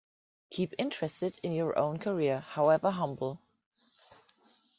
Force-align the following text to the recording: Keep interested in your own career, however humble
Keep 0.49 0.73
interested 0.79 1.39
in 1.43 1.51
your 1.53 1.77
own 1.77 1.99
career, 1.99 2.39
however 2.39 2.89
humble 2.89 3.39